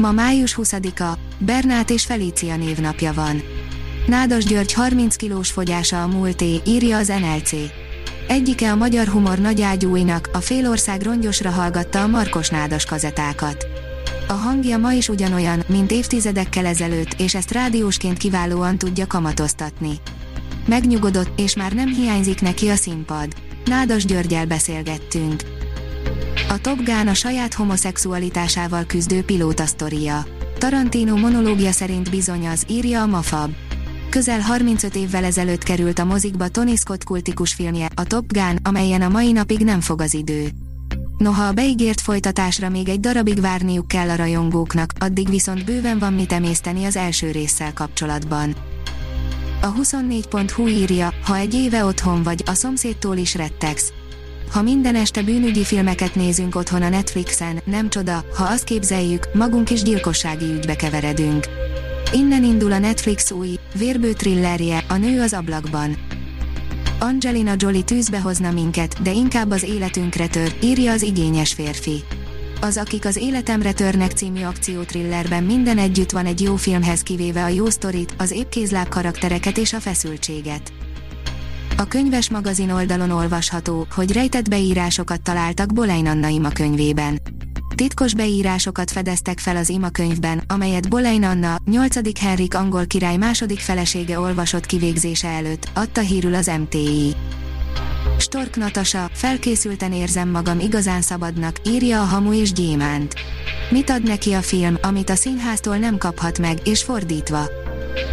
[0.00, 3.42] Ma május 20-a, Bernát és Felícia névnapja van.
[4.06, 7.50] Nádas György 30 kilós fogyása a múlté, írja az NLC.
[8.28, 13.66] Egyike a magyar humor nagyágyúinak, a félország rongyosra hallgatta a Markos Nádas kazetákat.
[14.28, 20.00] A hangja ma is ugyanolyan, mint évtizedekkel ezelőtt, és ezt rádiósként kiválóan tudja kamatoztatni.
[20.66, 23.34] Megnyugodott, és már nem hiányzik neki a színpad.
[23.64, 25.59] Nádas Györgyel beszélgettünk.
[26.50, 30.26] A Top Gun a saját homoszexualitásával küzdő pilóta sztoria.
[30.58, 33.50] Tarantino monológia szerint bizony az, írja a Mafab.
[34.08, 39.02] Közel 35 évvel ezelőtt került a mozikba Tony Scott kultikus filmje, a Top Gun, amelyen
[39.02, 40.48] a mai napig nem fog az idő.
[41.18, 46.12] Noha a beígért folytatásra még egy darabig várniuk kell a rajongóknak, addig viszont bőven van
[46.12, 48.54] mit emészteni az első résszel kapcsolatban.
[49.62, 53.92] A 24.hu írja, ha egy éve otthon vagy, a szomszédtól is rettegsz.
[54.50, 59.70] Ha minden este bűnügyi filmeket nézünk otthon a Netflixen, nem csoda, ha azt képzeljük, magunk
[59.70, 61.46] is gyilkossági ügybe keveredünk.
[62.12, 65.96] Innen indul a Netflix új, vérbő thrillerje, a nő az ablakban.
[66.98, 72.04] Angelina Jolie tűzbe hozna minket, de inkább az életünkre tör, írja az igényes férfi.
[72.60, 77.48] Az Akik az életemre törnek című akciótrillerben minden együtt van egy jó filmhez kivéve a
[77.48, 80.72] jó sztorit, az épkézláb karaktereket és a feszültséget.
[81.80, 87.20] A könyves magazin oldalon olvasható, hogy rejtett beírásokat találtak Bolein Anna ima könyvében.
[87.74, 92.18] Titkos beírásokat fedeztek fel az ima könyvben, amelyet Bolein Anna, 8.
[92.20, 97.14] Henrik angol király második felesége olvasott kivégzése előtt, adta hírül az MTI.
[98.18, 103.14] Stork Natasa, felkészülten érzem magam igazán szabadnak, írja a Hamu és Gyémánt.
[103.70, 107.48] Mit ad neki a film, amit a színháztól nem kaphat meg, és fordítva?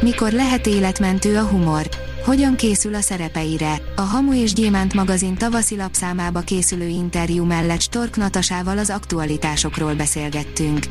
[0.00, 2.05] Mikor lehet életmentő a humor?
[2.26, 3.80] Hogyan készül a szerepeire?
[3.96, 10.86] A Hamu és Gyémánt magazin tavaszi lapszámába készülő interjú mellett Stork Natasával az aktualitásokról beszélgettünk.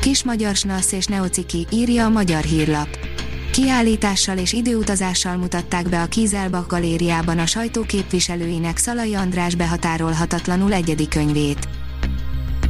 [0.00, 2.88] Kis Magyar Snasz és Neociki, írja a Magyar Hírlap.
[3.52, 11.08] Kiállítással és időutazással mutatták be a Kieselbach galériában a sajtó képviselőinek Szalai András behatárolhatatlanul egyedi
[11.08, 11.68] könyvét.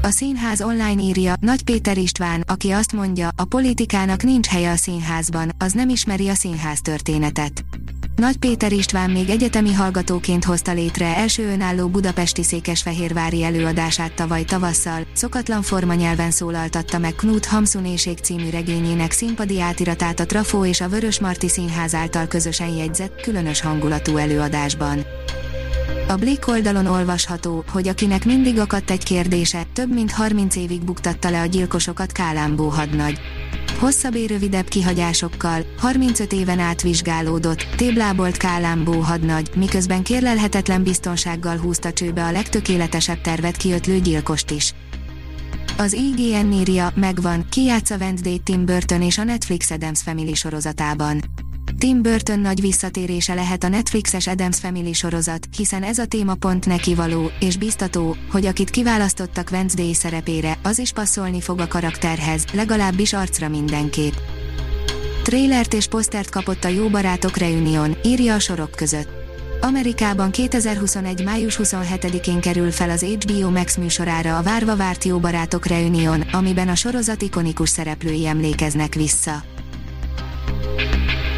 [0.05, 4.77] A színház online írja, Nagy Péter István, aki azt mondja, a politikának nincs helye a
[4.77, 7.65] színházban, az nem ismeri a színház történetet.
[8.17, 15.07] Nagy Péter István még egyetemi hallgatóként hozta létre első önálló budapesti székesfehérvári előadását tavaly tavasszal,
[15.13, 21.21] szokatlan formanyelven szólaltatta meg Knut Hamsunéség című regényének színpadi átiratát a Trafó és a Vörös
[21.21, 25.05] Marti Színház által közösen jegyzett, különös hangulatú előadásban.
[26.12, 31.31] A Blick oldalon olvasható, hogy akinek mindig akadt egy kérdése, több mint 30 évig buktatta
[31.31, 33.21] le a gyilkosokat Kálámbó hadnagy.
[33.78, 42.25] Hosszabb rövidebb kihagyásokkal, 35 éven át vizsgálódott, téblábolt Kálámbó hadnagy, miközben kérlelhetetlen biztonsággal húzta csőbe
[42.25, 44.75] a legtökéletesebb tervet kiötlő gyilkost is.
[45.78, 51.21] Az IGN írja, megvan, ki játsza Wednesday Tim Burton és a Netflix Adams Family sorozatában.
[51.82, 56.66] Tim Burton nagy visszatérése lehet a Netflixes Adams Family sorozat, hiszen ez a téma pont
[56.66, 62.44] neki való, és biztató, hogy akit kiválasztottak Wednesday szerepére, az is passzolni fog a karakterhez,
[62.53, 64.12] legalábbis arcra mindenképp.
[65.22, 69.09] Trailert és posztert kapott a Jó Barátok Reunion, írja a sorok között.
[69.60, 71.25] Amerikában 2021.
[71.25, 76.69] május 27-én kerül fel az HBO Max műsorára a várva várt Jó Barátok Reunion, amiben
[76.69, 79.44] a sorozat ikonikus szereplői emlékeznek vissza.